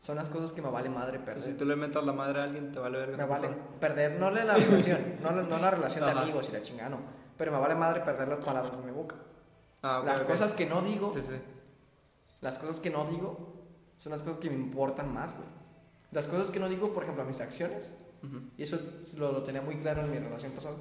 [0.00, 1.42] son las cosas que me vale madre perder.
[1.42, 3.66] si tú le metas la madre a alguien, te vale verga Me vale persona?
[3.80, 6.98] perder, no la relación, no, la- no la relación de amigos y la chingada, no.
[7.36, 9.16] Pero me vale madre perder las palabras de mi boca.
[9.82, 10.28] Ah, ok, las ok.
[10.28, 11.36] cosas que no digo, Sí, sí.
[12.40, 13.54] las cosas que no digo
[13.98, 15.48] son las cosas que me importan más, güey.
[16.12, 18.40] Las cosas que no digo, por ejemplo, mis acciones, Ujú.
[18.56, 18.78] y eso
[19.16, 20.76] lo, lo tenía muy claro en mi relación pasada.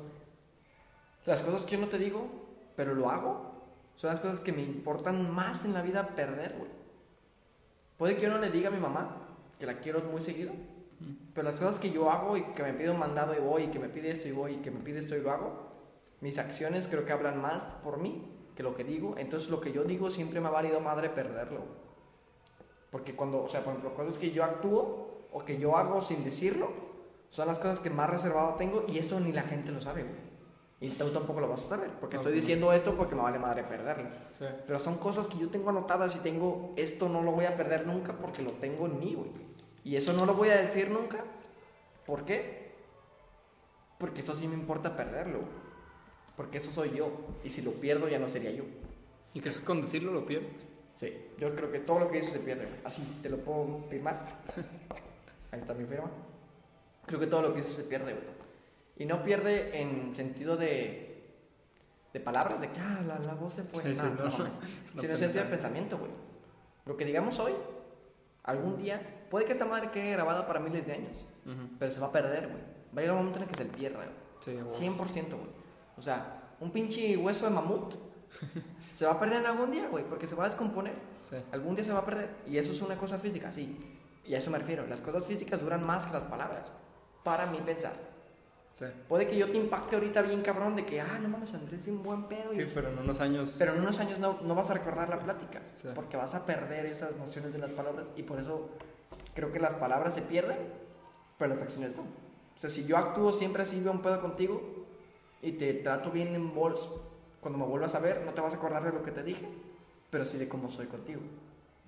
[1.26, 2.28] Las cosas que yo no te digo,
[2.76, 3.52] pero lo hago,
[3.96, 6.72] son las cosas que me importan más en la vida perder, güey.
[8.00, 9.28] Puede que yo no le diga a mi mamá,
[9.60, 10.54] que la quiero muy seguido,
[11.34, 13.68] pero las cosas que yo hago y que me pide un mandado y voy, y
[13.68, 15.70] que me pide esto y voy, y que me pide esto y lo hago,
[16.22, 18.24] mis acciones creo que hablan más por mí
[18.56, 19.16] que lo que digo.
[19.18, 21.60] Entonces lo que yo digo siempre me ha valido madre perderlo.
[22.90, 26.24] Porque cuando, o sea, por ejemplo, cosas que yo actúo o que yo hago sin
[26.24, 26.70] decirlo,
[27.30, 30.29] son las cosas que más reservado tengo y eso ni la gente lo sabe, güey.
[30.82, 32.36] Y tú tampoco lo vas a saber, porque estoy Ok.
[32.38, 34.08] diciendo esto porque me vale madre perderlo.
[34.38, 34.46] Sí.
[34.66, 37.86] Pero son cosas que yo tengo anotadas y tengo, esto no lo voy a perder
[37.86, 39.30] nunca porque lo tengo en mí, güey.
[39.84, 41.24] Y eso no lo voy a decir nunca.
[42.06, 42.72] ¿Por qué?
[43.98, 45.40] Porque eso sí me importa perderlo.
[45.40, 45.52] güey.
[46.38, 47.12] Porque eso soy yo.
[47.44, 48.64] Y si lo pierdo ya no sería yo.
[49.34, 50.66] ¿Y crees que con decirlo lo pierdes?
[50.96, 52.66] Sí, yo creo que todo lo que dices se pierde.
[52.66, 52.80] güey.
[52.86, 54.18] Así, te lo puedo firmar.
[55.52, 56.10] Ahí está mi firma.
[57.06, 58.24] Creo que todo lo que dices se pierde, güey.
[59.00, 61.24] Y no pierde en sentido de,
[62.14, 63.82] de palabras, de que ah, la, la voz se fue.
[63.82, 64.26] Sí, sí, no, no.
[64.26, 64.54] no mames.
[64.94, 66.12] No Sino en sentido de pensamiento, güey.
[66.86, 67.54] Lo que digamos hoy,
[68.44, 71.26] algún día, puede que esta madre quede grabada para miles de años,
[71.80, 72.62] pero se va a perder, güey.
[72.96, 74.10] Va a llegar un momento en el que se pierda, güey.
[74.42, 75.06] Sí, a huevo.
[75.06, 75.50] 100%, güey.
[75.98, 77.94] O sea, un pinche hueso de mamut
[78.94, 80.96] se va a perder en algún día, güey, porque se va a descomponer.
[81.30, 81.38] Sí.
[81.54, 82.36] Algún día se va a perder.
[82.48, 83.80] Y eso es una cosa física, sí.
[84.26, 84.86] Y a eso me refiero.
[84.88, 86.72] Las cosas físicas duran más que las palabras.
[87.24, 88.09] Para mí pensar.
[88.80, 88.86] Sí.
[89.10, 92.02] Puede que yo te impacte ahorita bien cabrón de que, ah, no mames, Andrés, un
[92.02, 92.54] buen pedo.
[92.54, 93.56] Sí, pero en unos años.
[93.60, 95.62] pero en unos años no, no vas a recordar la plática.
[95.76, 95.90] Sí.
[95.94, 98.10] Porque vas a perder esas nociones de las palabras.
[98.16, 98.70] Y por eso
[99.36, 100.58] creo que las palabras se pierden,
[101.38, 102.04] pero las acciones no.
[102.04, 104.62] O sea, si yo actúo siempre así, veo un pedo contigo
[105.42, 106.90] y te trato bien en bols,
[107.42, 109.48] cuando me vuelvas a ver, no te vas a acordar de lo que te dije,
[110.10, 111.22] pero sí de cómo soy contigo.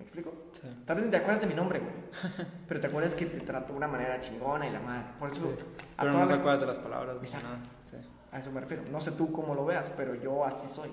[0.02, 0.32] ¿Me explico?
[0.52, 0.62] Sí.
[0.84, 1.92] Tal vez ni te acuerdas de mi nombre, güey.
[2.68, 5.04] pero te acuerdas que te trató de una manera chingona y la madre.
[5.16, 5.54] Por eso.
[5.56, 5.64] Sí.
[5.96, 7.16] a Pero no te acuerdas de las palabras.
[7.20, 7.46] Exacto.
[7.46, 7.60] nada.
[7.84, 7.96] Sí.
[8.32, 8.82] A eso me refiero.
[8.90, 10.90] No sé tú cómo lo veas, pero yo así soy.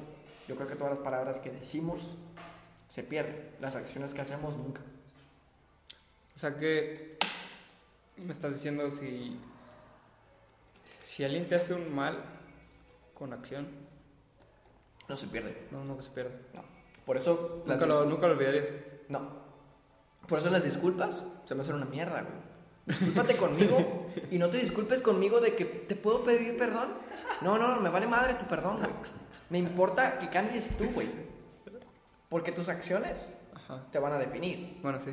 [0.48, 2.08] Yo creo que todas las palabras que decimos
[2.88, 3.50] se pierden.
[3.60, 4.82] Las acciones que hacemos nunca.
[6.36, 7.18] O sea que
[8.18, 9.40] me estás diciendo si
[11.04, 12.24] si alguien te hace un mal
[13.16, 13.68] con acción,
[15.08, 15.68] No se pierde.
[15.72, 16.38] no, no se pierde.
[16.54, 16.62] No.
[17.10, 17.64] Por eso.
[17.66, 18.68] Nunca lo, nunca lo olvidarías.
[19.10, 19.50] No.
[20.28, 22.50] Por eso las disculpas se me hacen una mierda, güey.
[22.86, 26.90] Discúlpate conmigo y no te disculpes conmigo de que te puedo pedir perdón.
[27.42, 28.92] No, no, no, me vale madre tu perdón, güey.
[29.50, 31.08] Me importa que cambies tú, güey.
[32.30, 33.84] Porque tus acciones Ajá.
[33.92, 34.78] te van a definir.
[34.82, 35.12] Bueno, sí.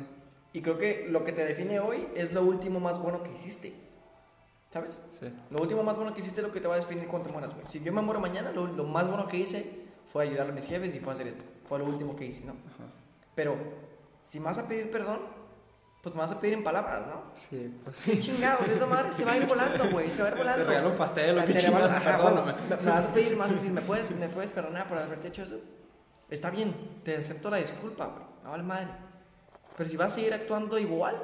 [0.53, 3.73] Y creo que lo que te define hoy es lo último más bueno que hiciste.
[4.71, 4.99] ¿Sabes?
[5.19, 5.31] Sí.
[5.49, 7.33] Lo último más bueno que hiciste es lo que te va a definir cuando te
[7.33, 7.65] mueras, güey.
[7.67, 10.65] Si yo me muero mañana, lo, lo más bueno que hice fue ayudar a mis
[10.65, 11.43] jefes y fue hacer esto.
[11.67, 12.53] Fue lo último que hice, ¿no?
[12.53, 12.85] Ajá.
[13.37, 13.55] Pero
[14.23, 15.19] si me vas a pedir perdón,
[16.01, 17.21] pues me vas a pedir en palabras, ¿no?
[17.49, 20.31] Sí, pues Qué chingados, esa madre se va a ir volando, güey, se va a
[20.31, 20.63] ir volando.
[20.63, 23.51] Te regalo un pastel, o regalo- chingados, ajá, bueno, me, me vas a pedir más,
[23.51, 25.59] decir, ¿me puedes, ¿me puedes perdonar por haberte hecho eso?
[26.29, 28.87] Está bien, te acepto la disculpa, güey, me vale madre.
[29.77, 31.15] Pero si vas a seguir actuando igual,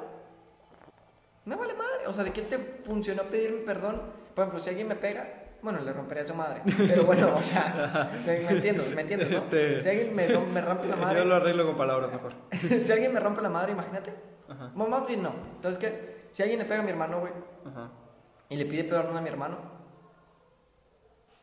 [1.44, 2.06] me vale madre.
[2.06, 4.00] O sea, ¿de qué te funcionó pedirme perdón?
[4.34, 6.60] Por ejemplo, si alguien me pega, bueno, le rompería a su madre.
[6.76, 9.38] Pero bueno, o sea, me, me entiendes, me entiendes, ¿no?
[9.38, 12.34] Este- Si alguien me, me rompe la madre, Yo lo arreglo con palabras mejor.
[12.82, 14.14] si alguien me rompe la madre, imagínate.
[14.48, 14.70] Ajá.
[14.74, 15.32] Bueno, más bien no.
[15.56, 16.26] Entonces, ¿qué?
[16.30, 17.32] Si alguien le pega a mi hermano, güey,
[17.66, 17.90] Ajá.
[18.50, 19.56] y le pide perdón a mi hermano,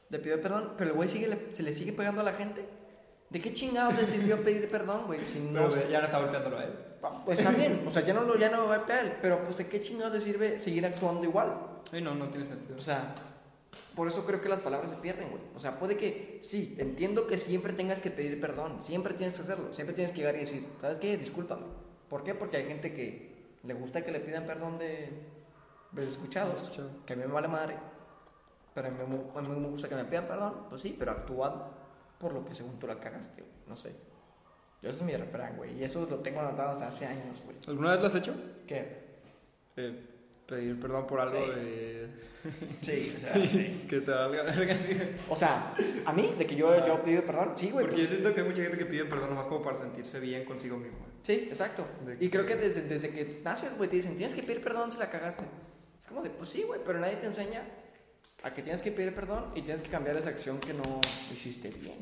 [0.09, 2.65] le pide perdón, pero el güey sigue, le- se le sigue pegando a la gente.
[3.29, 5.21] ¿De qué chingados le sirvió pedir perdón, güey?
[5.25, 5.69] Si no.
[5.69, 6.73] Pero ya no está golpeándolo a él.
[7.01, 9.13] Ah, Pues bien, o sea, ya no lo ya no va a golpea a él,
[9.21, 11.55] pero pues de qué chingados le sirve seguir actuando igual.
[11.89, 12.75] Sí, no, no tiene sentido.
[12.77, 13.15] O sea,
[13.95, 15.41] por eso creo que las palabras se pierden, güey.
[15.55, 19.41] O sea, puede que, sí, entiendo que siempre tengas que pedir perdón, siempre tienes que
[19.41, 21.17] hacerlo, siempre tienes que llegar y decir, ¿sabes qué?
[21.17, 21.65] Discúlpame.
[22.09, 22.33] ¿Por qué?
[22.35, 23.31] Porque hay gente que
[23.63, 25.09] le gusta que le pidan perdón de,
[25.91, 26.89] de escuchados, Escuchado.
[27.05, 27.75] que a mí me vale madre,
[28.73, 31.11] pero a mí, me- a mí me gusta que me pidan perdón, pues sí, pero
[31.11, 31.71] actúa
[32.17, 33.53] por lo que según tú la cagaste, güey.
[33.67, 33.89] no sé.
[34.81, 37.55] Ese es mi refrán, güey, y eso lo tengo anotado hace años, güey.
[37.67, 38.33] ¿Alguna vez lo has hecho?
[38.65, 39.03] ¿Qué?
[39.77, 40.07] Eh,
[40.55, 41.51] pedir perdón por algo Sí.
[41.51, 42.07] de...
[42.81, 43.85] Sí, o sea, sí.
[43.89, 44.75] que te valga verga.
[45.29, 45.73] O sea,
[46.05, 47.85] a mí, de que yo, yo he pedido perdón, sí, güey.
[47.85, 50.19] Porque pues- yo siento que hay mucha gente que pide perdón nomás como para sentirse
[50.19, 50.97] bien consigo mismo.
[51.23, 51.85] Sí, exacto.
[52.19, 54.97] Y creo que desde, desde que naces, güey, te dicen, tienes que pedir perdón si
[54.97, 55.43] la cagaste.
[55.99, 57.61] Es como de, pues sí, güey, pero nadie te enseña
[58.43, 60.99] a que tienes que pedir perdón y tienes que cambiar esa acción que no
[61.31, 61.99] hiciste bien.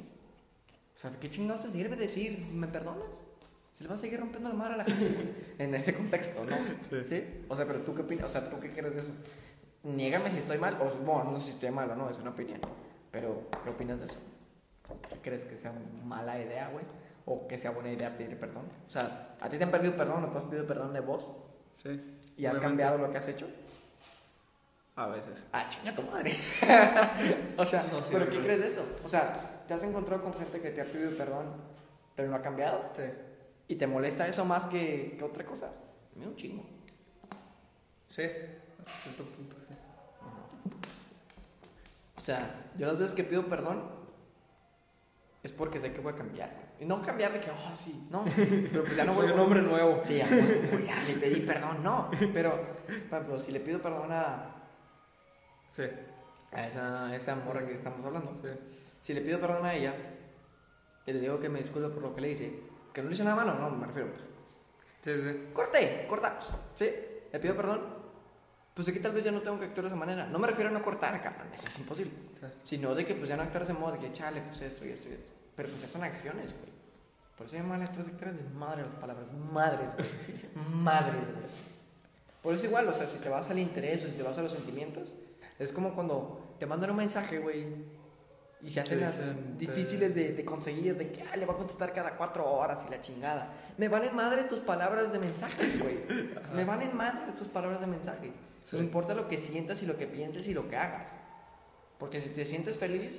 [0.96, 3.24] O sea, ¿de qué chingados te sirve decir, ¿me perdonas?
[3.80, 7.02] Se le va a seguir rompiendo la madre a la gente en ese contexto, ¿no?
[7.02, 7.46] Sí.
[7.48, 9.12] O sea, pero tú qué opinas, o sea, ¿tú qué crees de eso?
[9.84, 12.32] Niégame si estoy mal, o bueno, no sé si estoy mal o no, es una
[12.32, 12.60] opinión.
[13.10, 14.18] Pero, ¿qué opinas de eso?
[15.22, 15.72] ¿Crees que sea
[16.04, 16.84] mala idea, güey?
[17.24, 18.64] ¿O que sea buena idea pedir perdón?
[18.86, 21.34] O sea, ¿a ti te han pedido perdón o tú has pedido perdón de vos?
[21.82, 21.90] Sí.
[22.36, 22.60] ¿Y has Obviamente.
[22.60, 23.48] cambiado lo que has hecho?
[24.98, 25.46] A veces.
[25.54, 26.34] Ah, chinga tu madre.
[27.58, 28.84] o sea, No, sí, ¿pero qué crees de esto?
[29.06, 31.46] O sea, ¿te has encontrado con gente que te ha pedido perdón,
[32.14, 32.84] pero no ha cambiado?
[32.94, 33.04] Sí.
[33.70, 35.68] ¿Y te molesta eso más que, que otra cosa?
[35.68, 36.66] A mí un chingo.
[38.10, 38.24] Sí.
[38.24, 39.76] Hasta cierto punto, sí.
[42.18, 43.84] O sea, yo las veces que pido perdón
[45.44, 46.70] es porque sé que voy a cambiar.
[46.80, 48.26] Y no cambiar de que, oh, sí, no.
[48.36, 50.02] Pero pues ya no voy Soy a un hombre nuevo.
[50.04, 52.10] Sí, ya, güey, ya le pedí perdón, no.
[52.34, 52.60] Pero,
[53.40, 54.56] si le pido perdón a,
[55.72, 55.84] Sí.
[56.52, 58.50] a esa, a esa morra que estamos hablando, Sí.
[59.00, 59.94] si le pido perdón a ella
[61.06, 62.60] y le digo que me disculpe por lo que le hice,
[62.94, 64.22] que no le hice nada malo, no, me refiero, pues,
[65.02, 65.50] Sí, sí.
[65.54, 66.90] corté, cortamos, ¿sí?
[67.32, 67.82] Le pido perdón,
[68.74, 70.26] pues aquí tal vez ya no tengo que actuar de esa manera.
[70.28, 72.12] No me refiero a no cortar, cabrón, eso es imposible.
[72.40, 72.46] Sí.
[72.64, 74.86] Sino de que pues ya no actuar de ese modo, de que chale, pues esto
[74.86, 75.30] y esto y esto.
[75.56, 76.70] Pero pues ya son acciones, güey.
[77.38, 79.28] Por eso llaman letras sectores de madre las palabras.
[79.52, 80.10] Madres, güey.
[80.74, 81.46] Madres, güey.
[82.42, 84.42] Por eso igual, o sea, si te vas al interés o si te vas a
[84.42, 85.14] los sentimientos,
[85.58, 87.68] es como cuando te mandan un mensaje, güey,
[88.62, 91.54] y se hacen las dicen, te- difíciles de, de conseguir, de que ah, le va
[91.54, 93.48] a contestar cada cuatro horas y la chingada.
[93.78, 96.00] Me valen madre tus palabras de mensajes, güey.
[96.54, 98.32] Me valen madre tus palabras de mensajes.
[98.66, 98.76] Sí.
[98.76, 101.16] No importa lo que sientas y lo que pienses y lo que hagas.
[101.98, 103.16] Porque si te sientes feliz,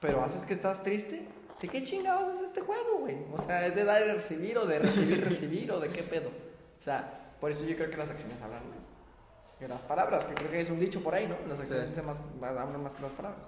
[0.00, 1.26] pero haces que estás triste,
[1.60, 3.16] ¿de qué chingados es este juego, güey?
[3.32, 6.28] O sea, ¿es de dar y recibir o de recibir recibir o de qué pedo?
[6.28, 8.86] O sea, por eso yo creo que las acciones hablan más
[9.58, 11.36] que las palabras, que creo que es un dicho por ahí, ¿no?
[11.48, 13.40] Las acciones más, más- hablan más que las palabras.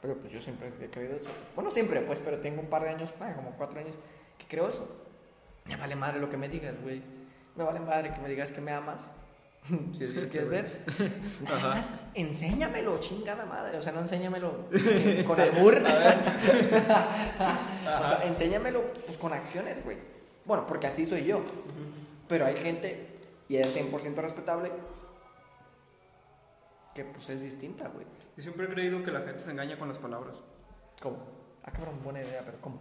[0.00, 1.30] Pero pues yo siempre he creído eso.
[1.54, 3.94] Bueno, siempre, pues, pero tengo un par de años, como cuatro años,
[4.38, 4.88] que creo eso.
[5.66, 7.02] Me vale madre lo que me digas, güey.
[7.54, 9.06] Me vale madre que me digas que me amas.
[9.92, 10.84] si es lo que quieres ver.
[11.42, 11.68] Nada Ajá.
[11.68, 13.76] más, enséñamelo, chingada madre.
[13.76, 14.68] O sea, no enséñamelo
[15.26, 15.76] con albur.
[15.82, 15.86] o
[18.06, 19.98] sea, enséñamelo pues, con acciones, güey.
[20.44, 21.42] Bueno, porque así soy yo.
[22.26, 23.06] Pero hay gente,
[23.48, 24.70] y es 100% respetable,
[26.94, 28.06] que pues es distinta, güey.
[28.40, 30.34] Yo siempre he creído que la gente se engaña con las palabras.
[31.02, 31.18] ¿Cómo?
[31.62, 32.80] Ah, cabrón, buena idea, pero ¿cómo?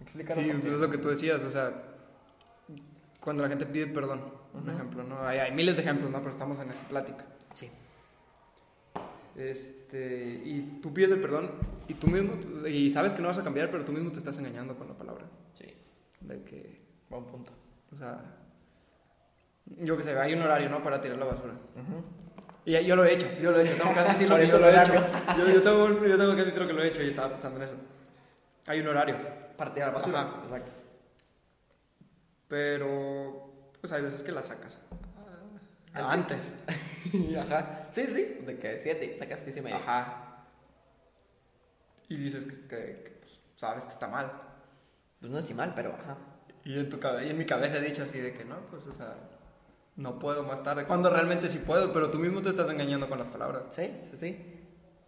[0.00, 0.40] Explícalo.
[0.42, 1.72] Sí, es lo que tú decías, o sea,
[3.20, 4.20] cuando la gente pide perdón,
[4.52, 4.70] un Ujú.
[4.72, 5.22] ejemplo, ¿no?
[5.24, 6.18] Hay, hay miles de ejemplos, ¿no?
[6.18, 7.24] Pero estamos en esa plática.
[7.54, 7.70] Sí.
[9.36, 11.52] Este, y tú pides el perdón
[11.86, 12.32] y tú mismo,
[12.66, 14.94] y sabes que no vas a cambiar, pero tú mismo te estás engañando con la
[14.94, 15.24] palabra.
[15.52, 15.72] Sí.
[16.20, 17.52] De que, Buen punto.
[17.92, 18.24] o sea,
[19.66, 20.82] yo que sé, hay un horario, ¿no?
[20.82, 21.52] Para tirar la basura.
[21.76, 22.02] Ujú.
[22.64, 24.68] Y yo lo he hecho, yo lo he hecho, tengo que admitirlo que yo lo
[24.68, 24.92] he hecho.
[25.38, 27.62] Yo, yo tengo, yo tengo que admitirlo que lo he hecho y estaba pensando en
[27.64, 27.74] eso.
[28.66, 29.16] Hay un horario,
[29.56, 30.20] Para tirar basura.
[30.20, 30.40] Ajá.
[30.44, 30.70] Exacto.
[32.48, 34.78] pero pues hay veces que la sacas.
[35.94, 36.38] Antes.
[36.38, 37.36] Antes.
[37.38, 37.86] Ajá.
[37.90, 38.38] Sí, sí.
[38.46, 39.76] De que 7, sacas 6 y media.
[39.78, 40.44] Ajá.
[42.08, 44.30] Y dices que, que- que, pues, sabes que está mal.
[45.20, 46.16] Pues no es mal, pero ajá.
[46.64, 48.84] Y en, tu cabe- y en mi cabeza he dicho así de que no, pues,
[48.86, 49.14] o sea,
[49.96, 50.84] no puedo más tarde.
[50.86, 53.64] Cuando realmente sí puedo, pero tú mismo te estás engañando con las palabras.
[53.70, 54.58] Sí, sí, sí.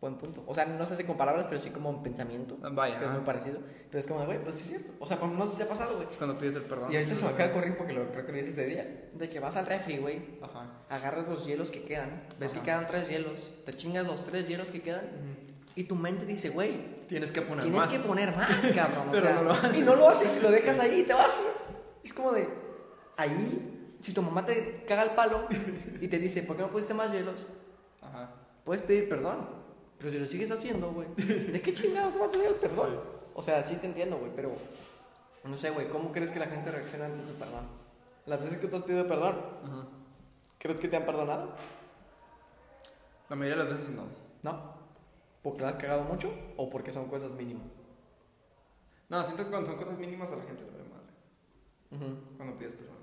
[0.00, 0.44] Buen punto.
[0.46, 2.58] O sea, no sé si con palabras, pero sí como en pensamiento.
[2.72, 3.60] Vaya, Que es muy parecido.
[3.90, 4.92] Pero es como güey, pues sí es cierto.
[5.00, 6.08] O sea, no sé si ha pasado, güey.
[6.18, 6.92] Cuando pides el perdón.
[6.92, 9.08] Y ahorita se me acaba de ocurrir porque lo, creo que lo hice ese día.
[9.14, 10.38] De que vas al refri, güey.
[10.42, 10.70] Ajá.
[10.90, 12.24] Agarras los hielos que quedan.
[12.38, 12.60] Ves Ajá.
[12.60, 13.54] que quedan tres hielos.
[13.64, 15.08] Te chingas los tres hielos que quedan.
[15.74, 17.90] Y tu mente dice, güey, Tienes que poner tienes más.
[17.90, 19.08] que poner más, cabrón.
[19.08, 19.76] o Pero sea, no lo haces.
[19.76, 21.54] Y no lo haces y lo dejas ahí y te vas, güey.
[22.04, 22.46] Es como de,
[23.16, 23.73] ahí,
[24.04, 25.48] si tu mamá te caga el palo
[26.00, 27.46] y te dice, ¿por qué no pusiste más hielos?
[28.02, 28.30] Ajá.
[28.62, 29.48] Puedes pedir perdón.
[29.98, 33.00] Pero si lo sigues haciendo, güey, ¿de qué chingados vas a salir el perdón?
[33.32, 34.52] O sea, sí te entiendo, güey, pero
[35.44, 37.64] no sé, güey, ¿cómo crees que la gente reacciona ante tu perdón?
[38.26, 39.86] Las veces que tú has pedido perdón, Ajá.
[40.58, 41.54] ¿crees que te han perdonado?
[43.30, 44.04] La mayoría de las veces no.
[44.42, 44.74] No.
[45.42, 47.66] ¿Porque la has cagado mucho o porque son cosas mínimas?
[49.08, 52.16] No, siento que cuando son cosas mínimas a la gente le vale madre.
[52.36, 52.93] Cuando pides perdón.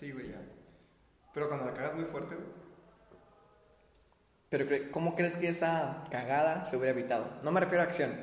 [0.00, 0.40] Así, güey, ya.
[1.34, 2.46] Pero cuando la cagas muy fuerte, güey.
[4.48, 7.26] Pero, ¿cómo crees que esa cagada se hubiera evitado?
[7.42, 8.14] No me refiero a acción,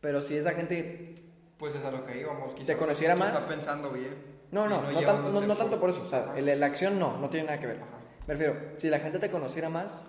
[0.00, 1.14] pero si esa gente...
[1.58, 2.54] Pues es a lo que íbamos.
[2.54, 3.42] Quizá, ¿Te conociera quizá más?
[3.42, 4.14] pensando bien.
[4.52, 6.04] No, no, no, tan- no- tanto por eso.
[6.04, 7.78] O sea, el- la acción no, no tiene nada que ver.
[7.78, 7.98] Ajá.
[8.28, 10.04] Me refiero, si la gente te conociera más,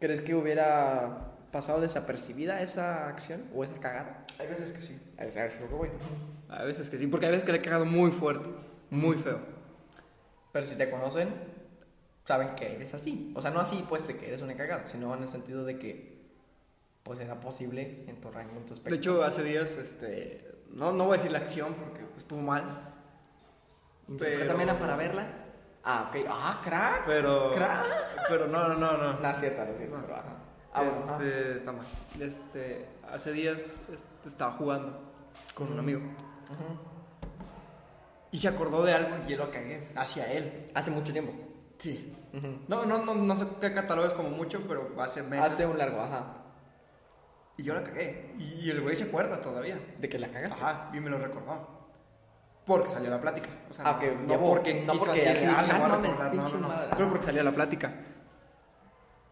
[0.00, 4.24] ¿crees que hubiera pasado desapercibida esa acción o esa cagada?
[4.38, 4.98] Hay veces que sí.
[5.18, 5.90] A que voy.
[6.48, 8.48] A veces que sí, porque hay veces que le he cagado muy fuerte,
[8.88, 9.55] muy feo.
[10.56, 11.34] Pero si te conocen,
[12.24, 13.30] saben que eres así.
[13.36, 15.78] O sea, no así pues de que eres una cagada, sino en el sentido de
[15.78, 16.16] que
[17.02, 18.88] pues era posible en tu rango, en tu aspecto.
[18.88, 22.40] De hecho, hace días, este, no, no voy a decir la acción porque pues, estuvo
[22.40, 22.94] mal,
[24.08, 25.26] Interprétamela pero- para verla.
[25.84, 26.24] Ah, ok.
[26.26, 27.02] Ah, crack.
[27.04, 27.84] pero, Crack.
[28.26, 29.20] pero no, no, no, no.
[29.20, 30.02] No, es cierto, no es cierto, No.
[30.04, 30.36] pero ajá.
[30.72, 31.22] Ah, bueno, ajá.
[31.22, 31.86] este, está mal.
[32.18, 33.58] Este, hace días
[33.92, 34.98] este, estaba jugando
[35.54, 36.78] con un amigo Ujú.
[38.36, 40.66] Y se acordó de algo y yo lo cagué hacia él.
[40.74, 41.32] Hace mucho tiempo.
[41.78, 42.14] Sí.
[42.68, 45.54] No, no, no, no sé qué catálogo es como mucho, pero hace meses.
[45.54, 46.34] Hace un largo, ajá.
[47.56, 48.34] Y yo la cagué.
[48.38, 49.80] Y el güey se acuerda todavía.
[49.98, 50.54] De que la cagaste.
[50.62, 51.78] Ajá, y me lo recordó.
[52.66, 53.48] Porque salió la plática.
[53.70, 56.34] O sea, Ah, no, porque no porque así, ah, le ah, voy a mames, recordar,
[56.34, 56.90] no, no, no.
[56.94, 57.90] Pero porque salía la plática.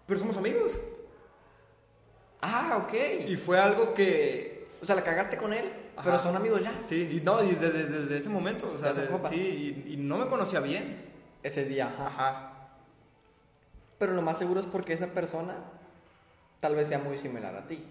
[0.06, 0.80] Pero somos amigos.
[2.40, 2.94] Ah, ok.
[3.28, 4.66] Y fue algo que.
[4.80, 6.02] O sea, la cagaste con él, Ajá.
[6.04, 6.80] pero son amigos ya.
[6.84, 8.70] Sí, y no, y desde, desde ese momento.
[8.74, 11.12] O sea, de- sí, y, y no me conocía bien.
[11.42, 12.06] Ese día, ajá.
[12.06, 12.50] Ajá.
[13.98, 15.54] Pero lo más seguro es porque esa persona
[16.60, 17.84] tal vez sea muy similar a ti.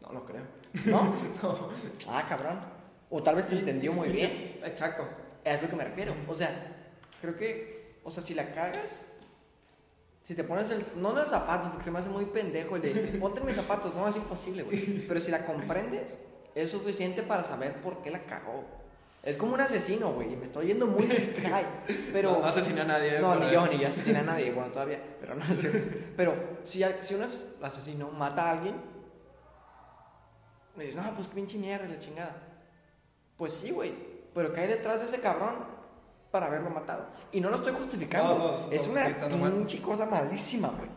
[0.00, 0.42] No lo creo.
[0.86, 1.12] ¿No?
[2.08, 2.60] Ah, cabrón.
[3.10, 4.30] O tal vez te entendió muy bien.
[4.30, 5.06] sí, Exacto.
[5.44, 6.14] Es lo que me refiero.
[6.28, 6.50] O sea,
[7.20, 9.06] creo que, o sea, si la cagas,
[10.24, 12.82] si te pones el, no en los zapatos, porque se me hace muy pendejo el
[12.82, 15.06] de, ponte en mis zapatos, no, es imposible, güey.
[15.06, 16.22] Pero si la comprendes,
[16.54, 18.64] es suficiente para saber por qué la cagó.
[19.22, 21.06] Es como un asesino, güey, y me estoy yendo muy
[22.12, 22.32] pero...
[22.32, 24.98] No, no asesiné a nadie, No, ni yo, ni yo asesiné a nadie, bueno, todavía,
[25.20, 25.42] pero no.
[26.16, 26.34] Pero
[26.64, 28.74] si, si un as- asesino mata a alguien,
[30.76, 32.34] me dices, no, pues pinche mierda, la chingada.
[33.36, 33.92] Pues sí, güey,
[34.34, 35.54] pero cae detrás de ese cabrón
[36.30, 37.06] para haberlo matado.
[37.30, 39.52] Y no lo estoy justificando, No, no, es una mal.
[39.52, 40.90] pinche cosa malísima, güey.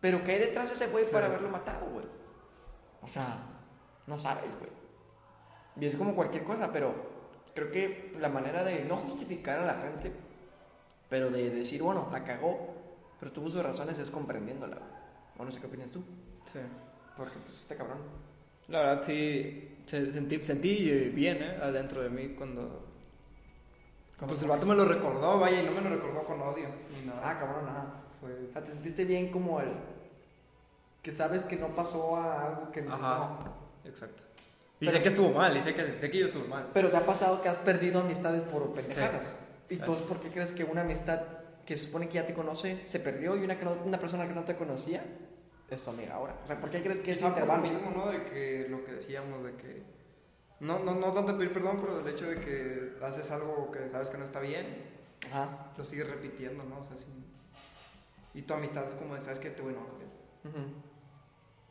[0.00, 2.04] Pero cae detrás de ese güey para haberlo matado, güey.
[3.02, 3.38] O sea,
[4.06, 4.70] no sabes, güey.
[5.80, 6.94] Y es como cualquier cosa, pero
[7.54, 10.12] creo que la manera de no justificar a la gente,
[11.08, 12.74] pero de decir, bueno, la cagó,
[13.20, 14.76] pero tuvo sus razones, es comprendiéndola.
[14.76, 14.90] güey.
[15.38, 16.02] O no sé qué opinas tú.
[16.46, 16.58] Sí.
[17.16, 17.98] Porque, pues, este cabrón.
[18.68, 19.76] La verdad, sí.
[19.86, 21.58] se- Sentí, sentí eh, bien, ¿eh?
[21.62, 22.84] Adentro de mí cuando.
[24.26, 26.66] Pues el vato me lo recordó, vaya, y no me lo recordó con odio.
[26.98, 27.20] Ni nada.
[27.22, 27.86] Ah, cabrón, ajá.
[28.20, 28.48] Fue.
[28.52, 29.68] Sea, te sentiste bien como el.
[31.02, 32.94] Que sabes que no pasó a algo que no.
[32.94, 33.38] Ajá.
[33.86, 34.22] Exacto.
[34.80, 36.68] Y Pero- sé que estuvo mal, y sé que, sé que yo estuve mal.
[36.74, 39.36] Pero te ha pasado que has perdido amistades por pendejadas.
[39.68, 39.74] Sí.
[39.76, 41.22] ¿Y entonces por qué crees que una amistad
[41.64, 44.26] que se supone que ya te conoce se perdió y una, que no- una persona
[44.28, 45.02] que no te conocía
[45.70, 46.36] es tu amiga ahora?
[46.44, 47.62] O sea, ¿por qué crees que Quizá por lo intervalo?
[47.62, 48.10] mismo, ¿no?
[48.10, 49.82] De que lo que decíamos, de que.
[50.60, 54.08] No, no, no tanto pedir perdón, pero del hecho de que haces algo que sabes
[54.10, 54.66] que no está bien,
[55.30, 55.70] Ajá.
[55.76, 56.78] lo sigues repitiendo, ¿no?
[56.80, 57.26] O sea, sin-
[58.34, 60.10] Y tu amistad es como, de, sabes que este güey no va a cambiar.
[60.44, 60.74] Ujú.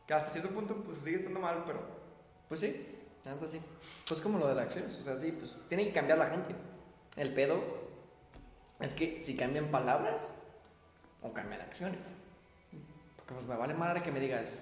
[0.08, 2.04] Que hasta cierto punto, pues sigue estando mal, pero.
[2.48, 2.86] Pues sí,
[3.24, 3.60] tanto sí.
[4.08, 6.56] Pues como lo de las acciones, o sea, sí, pues tiene que cambiar la gente.
[7.18, 7.62] El pedo
[8.80, 10.34] es que si cambian palabras
[11.22, 12.02] o cambian acciones.
[13.16, 14.60] Porque pues me vale madre que me digas,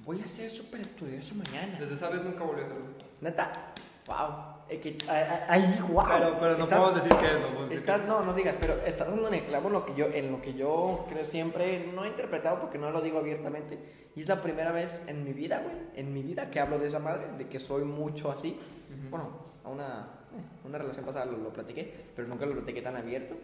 [0.00, 1.78] voy a ser súper estudioso mañana.
[1.78, 2.84] Desde esa vez nunca volví a hacerlo.
[3.20, 3.72] Neta,
[4.06, 4.57] wow.
[4.68, 6.04] Es que, ay, wow.
[6.06, 8.34] Pero, pero no Estás- puedo decir que es, no puedo decir Estás, que no, no
[8.34, 11.06] digas, pero estás dando en el clavo en lo que yo, en lo que yo
[11.08, 13.78] creo siempre, no he interpretado porque no lo digo abiertamente.
[14.14, 16.88] Y es la primera vez en mi vida, güey, en mi vida que hablo de
[16.88, 18.50] esa madre, de que soy mucho así.
[18.90, 19.10] Ujú.
[19.10, 19.30] Bueno,
[19.64, 19.86] a una,
[20.34, 23.36] eh, una relación pasada lo, lo platiqué, pero nunca lo platiqué tan abierto.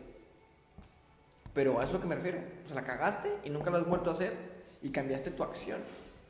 [1.55, 2.39] Pero a eso es lo que me refiero.
[2.65, 4.35] O sea, la cagaste y nunca lo has vuelto a hacer
[4.83, 5.79] y cambiaste tu acción.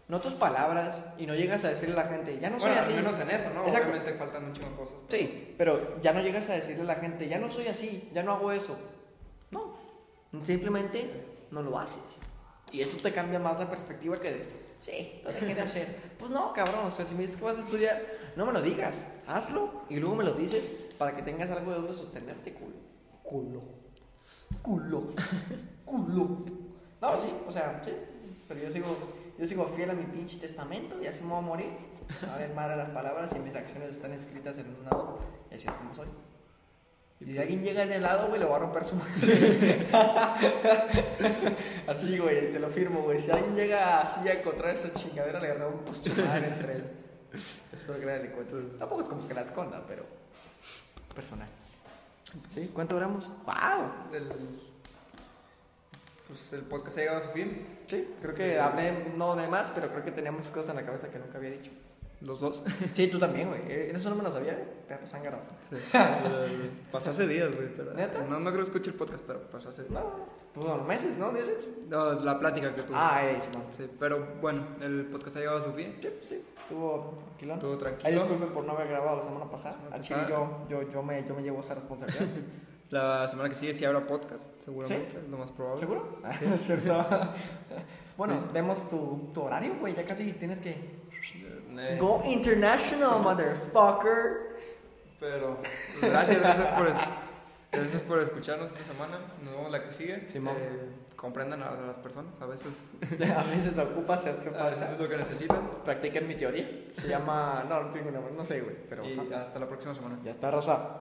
[0.06, 2.82] No tus palabras y no llegas a decirle a la gente, ya no soy bueno,
[2.82, 2.92] así.
[2.92, 3.64] al menos en eso, ¿no?
[3.64, 3.88] Exacto.
[3.88, 4.94] Obviamente faltan muchas cosas.
[5.08, 8.22] Sí, pero ya no llegas a decirle a la gente, ya no soy así, ya
[8.22, 8.78] no hago eso.
[9.50, 9.76] No,
[10.44, 11.10] simplemente
[11.50, 12.02] no lo haces.
[12.70, 14.46] Y eso te cambia más la perspectiva que de,
[14.80, 16.14] sí, lo dejé de hacer.
[16.18, 18.02] Pues no, cabrón, o sea, si me dices que vas a estudiar,
[18.34, 21.76] no me lo digas, hazlo y luego me lo dices para que tengas algo de
[21.76, 22.74] donde sostenerte, culo.
[23.22, 23.62] Culo.
[24.62, 25.08] Culo.
[25.84, 26.44] Culo.
[27.00, 27.92] No, sí, o sea, sí,
[28.48, 28.86] pero yo sigo,
[29.38, 31.72] yo sigo fiel a mi pinche testamento y así me voy a morir.
[32.30, 35.18] A ver, madre las palabras y mis acciones están escritas en un lado
[35.50, 36.08] y así es como soy.
[37.20, 39.86] Y si alguien llega a ese lado, güey, le voy a romper su madre.
[41.86, 43.18] así, güey, te lo firmo, güey.
[43.18, 46.92] Si alguien llega así a encontrar esa chingadera, le rompo su madre en tres.
[47.72, 48.76] Espero que le cuente.
[48.78, 50.04] Tampoco es como que la esconda, pero
[51.14, 51.48] personal.
[52.52, 52.70] ¿Sí?
[52.74, 53.30] ¿Cuánto duramos?
[53.46, 54.10] ¡Wow!
[56.34, 57.64] Pues el podcast ha llegado a su fin.
[57.86, 61.08] Sí, creo que hablé no de más, pero creo que teníamos cosas en la cabeza
[61.08, 61.70] que nunca había dicho.
[62.20, 62.64] Los dos.
[62.94, 63.60] Sí, tú también, güey.
[63.68, 64.64] Eh, Eso no me lo sabía, ¿eh?
[64.88, 65.38] Perro zángano.
[66.90, 67.68] pasó hace días, güey.
[67.76, 68.22] pero- ¿Neta?
[68.22, 69.92] No, no creo que escuche el podcast, pero pasó hace días.
[69.92, 71.30] No, pues meses, ¿no?
[71.30, 71.70] ¿Meses?
[71.88, 72.96] No, la plática que tuve.
[72.98, 73.66] Ah, eh, Simón.
[73.70, 75.96] Sí, pero bueno, el podcast ha llegado a su fin.
[76.00, 76.44] Sí, sí.
[76.56, 77.54] Estuvo tranquilo.
[77.54, 78.08] Estuvo tranquilo.
[78.08, 79.76] Ay, disculpen por no haber grabado la semana pasada.
[79.84, 80.30] Al pasa chile nada.
[80.30, 82.26] yo, yo, yo, me, yo me llevo esa responsabilidad.
[82.90, 85.16] La semana que sigue sí habrá podcast, seguramente, ¿Sí?
[85.24, 85.80] es lo más probable.
[85.80, 86.18] ¿Seguro?
[86.58, 87.06] Cierto.
[88.16, 89.94] bueno, vemos tu, tu horario, güey.
[89.94, 90.70] Ya casi tienes que...
[91.76, 94.54] Eh, Go international, motherfucker.
[95.18, 95.58] Pero
[96.00, 96.94] gracias, gracias por, es-
[97.72, 99.18] gracias por escucharnos esta semana.
[99.42, 100.28] Nos vemos la que sigue.
[100.28, 100.54] Simón.
[100.58, 102.72] Eh, comprendan a, las personas, a veces,
[103.36, 105.58] a veces ocupa se hace a veces es lo que necesitan.
[105.84, 106.68] Practiquen mi teoría.
[106.92, 107.64] Se llama...
[107.68, 108.34] No, no tengo nombre.
[108.36, 108.76] No sé, güey.
[108.88, 109.04] Pero...
[109.04, 109.40] Y ajá.
[109.40, 110.18] hasta la próxima semana.
[110.22, 111.00] Ya está, Rosa.